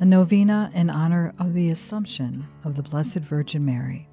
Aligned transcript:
a 0.00 0.04
novena 0.06 0.70
in 0.72 0.88
honor 0.88 1.30
of 1.38 1.52
the 1.52 1.68
Assumption 1.68 2.46
of 2.64 2.74
the 2.74 2.82
Blessed 2.82 3.16
Virgin 3.18 3.66
Mary. 3.66 4.08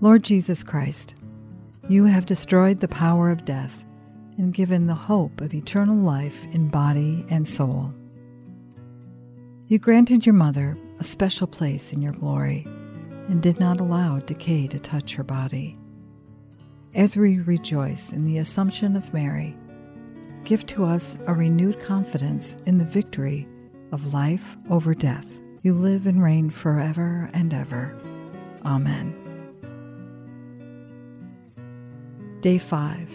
Lord 0.00 0.24
Jesus 0.24 0.62
Christ, 0.62 1.14
you 1.90 2.04
have 2.04 2.24
destroyed 2.24 2.80
the 2.80 2.88
power 2.88 3.30
of 3.30 3.44
death 3.44 3.84
and 4.38 4.54
given 4.54 4.86
the 4.86 4.94
hope 4.94 5.42
of 5.42 5.52
eternal 5.52 5.96
life 5.96 6.42
in 6.52 6.68
body 6.68 7.26
and 7.28 7.46
soul. 7.46 7.92
You 9.66 9.78
granted 9.78 10.24
your 10.24 10.34
mother 10.34 10.74
a 10.98 11.04
special 11.04 11.46
place 11.46 11.92
in 11.92 12.00
your 12.00 12.12
glory 12.12 12.66
and 13.28 13.42
did 13.42 13.60
not 13.60 13.78
allow 13.78 14.20
decay 14.20 14.68
to 14.68 14.78
touch 14.78 15.12
her 15.14 15.24
body. 15.24 15.76
As 16.94 17.14
we 17.14 17.40
rejoice 17.40 18.10
in 18.10 18.24
the 18.24 18.38
Assumption 18.38 18.96
of 18.96 19.12
Mary, 19.12 19.54
give 20.48 20.64
to 20.64 20.82
us 20.82 21.14
a 21.26 21.34
renewed 21.34 21.78
confidence 21.82 22.56
in 22.64 22.78
the 22.78 22.84
victory 22.84 23.46
of 23.92 24.14
life 24.14 24.56
over 24.70 24.94
death. 24.94 25.26
You 25.60 25.74
live 25.74 26.06
and 26.06 26.22
reign 26.24 26.48
forever 26.48 27.28
and 27.34 27.52
ever. 27.52 27.94
Amen. 28.64 29.14
Day 32.40 32.56
5. 32.56 33.10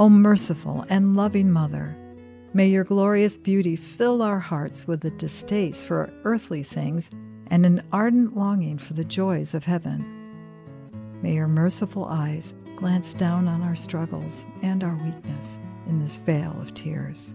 O 0.00 0.08
merciful 0.08 0.84
and 0.88 1.14
loving 1.14 1.48
Mother, 1.48 1.96
may 2.54 2.66
your 2.66 2.82
glorious 2.82 3.36
beauty 3.36 3.76
fill 3.76 4.20
our 4.20 4.40
hearts 4.40 4.88
with 4.88 5.04
a 5.04 5.10
distaste 5.10 5.86
for 5.86 6.12
earthly 6.24 6.64
things 6.64 7.08
and 7.52 7.64
an 7.64 7.84
ardent 7.92 8.36
longing 8.36 8.78
for 8.78 8.94
the 8.94 9.04
joys 9.04 9.54
of 9.54 9.64
heaven. 9.64 10.04
May 11.22 11.34
your 11.34 11.46
merciful 11.46 12.06
eyes 12.06 12.52
glance 12.74 13.14
down 13.14 13.46
on 13.46 13.62
our 13.62 13.76
struggles 13.76 14.44
and 14.62 14.82
our 14.82 14.96
weakness 15.04 15.56
in 15.90 16.00
this 16.00 16.18
vale 16.18 16.56
of 16.60 16.72
tears. 16.72 17.34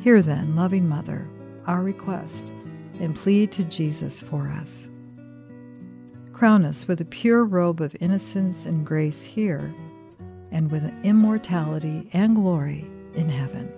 Hear 0.00 0.22
then, 0.22 0.56
loving 0.56 0.88
Mother, 0.88 1.28
our 1.66 1.82
request 1.82 2.50
and 3.00 3.14
plead 3.14 3.52
to 3.52 3.64
Jesus 3.64 4.20
for 4.20 4.48
us. 4.48 4.86
Crown 6.32 6.64
us 6.64 6.88
with 6.88 7.00
a 7.00 7.04
pure 7.04 7.44
robe 7.44 7.80
of 7.80 7.96
innocence 8.00 8.64
and 8.66 8.86
grace 8.86 9.22
here, 9.22 9.72
and 10.50 10.70
with 10.70 10.82
immortality 11.04 12.08
and 12.12 12.36
glory 12.36 12.86
in 13.14 13.28
heaven. 13.28 13.70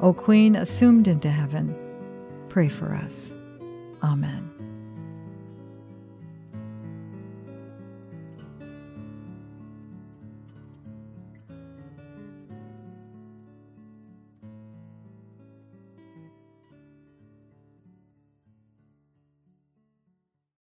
O 0.00 0.12
Queen 0.12 0.56
assumed 0.56 1.06
into 1.08 1.30
heaven, 1.30 1.74
pray 2.48 2.68
for 2.68 2.94
us. 2.94 3.32
Amen. 4.02 4.50